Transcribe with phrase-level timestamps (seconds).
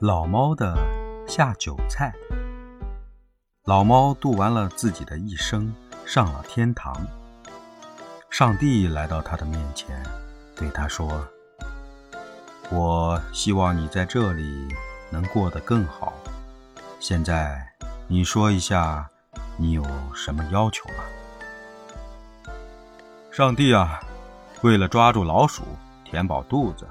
[0.00, 0.76] 老猫的
[1.26, 2.14] 下酒菜。
[3.64, 5.74] 老猫度完了自己的一生，
[6.06, 7.04] 上了天堂。
[8.30, 10.00] 上帝来到他的面前，
[10.54, 11.26] 对他说
[12.70, 14.68] ：“我希望你在这里
[15.10, 16.12] 能过得更好。
[17.00, 17.60] 现在，
[18.06, 19.10] 你说一下，
[19.56, 19.84] 你有
[20.14, 22.52] 什么要求吧？”
[23.34, 23.98] 上帝啊，
[24.62, 25.64] 为了抓住老鼠，
[26.04, 26.86] 填饱肚子。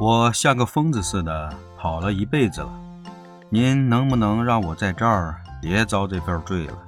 [0.00, 2.70] 我像个疯子似的跑了一辈子了，
[3.50, 6.78] 您能不能让我在这儿别遭这份罪了？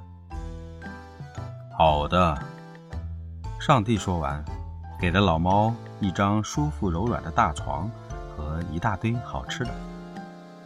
[1.77, 2.35] 好的，
[3.59, 4.43] 上帝说完，
[4.99, 7.87] 给了老猫一张舒服柔软的大床
[8.35, 9.69] 和一大堆好吃的。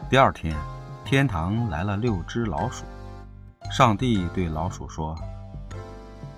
[0.09, 0.55] 第二天，
[1.03, 2.85] 天堂来了六只老鼠，
[3.69, 5.13] 上帝对老鼠说：“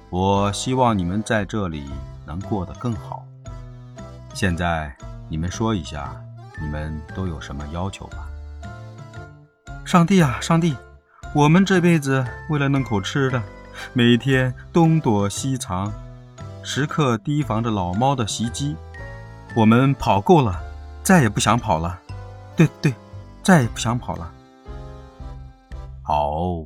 [0.10, 1.88] 我希望你们在这里
[2.26, 3.24] 能过得更好。
[4.34, 4.92] 现在。”
[5.30, 6.20] 你们说一下，
[6.60, 8.28] 你们都有什么要求吧？
[9.86, 10.76] 上帝啊，上帝，
[11.36, 13.42] 我们这辈子为了弄口吃的，
[13.94, 15.94] 每天东躲西藏，
[16.64, 18.76] 时刻提防着老猫的袭击。
[19.56, 20.60] 我们跑够了，
[21.04, 22.00] 再也不想跑了。
[22.56, 22.94] 对对，
[23.44, 24.32] 再也不想跑了。
[26.02, 26.66] 好，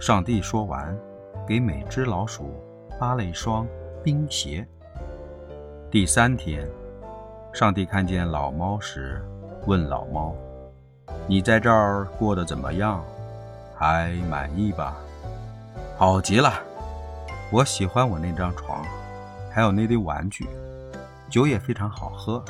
[0.00, 0.96] 上帝说完，
[1.46, 2.60] 给每只老鼠
[2.98, 3.64] 发了一双
[4.02, 4.66] 冰鞋。
[5.92, 6.68] 第三天。
[7.52, 9.20] 上帝看见老猫时，
[9.66, 10.34] 问老猫
[11.26, 13.04] ：“你在这儿过得怎么样？
[13.76, 14.96] 还满意吧
[15.98, 16.52] ？”“好极了，
[17.50, 18.84] 我喜欢我那张床，
[19.50, 20.48] 还有那堆玩具，
[21.28, 22.42] 酒也非常好喝。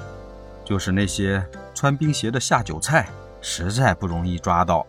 [0.64, 3.08] 就是那些穿冰鞋的下酒菜，
[3.40, 4.86] 实在不容易抓到。”